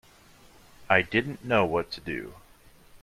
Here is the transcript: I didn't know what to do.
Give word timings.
I 0.89 1.03
didn't 1.03 1.45
know 1.45 1.63
what 1.63 1.91
to 1.91 2.01
do. 2.01 2.33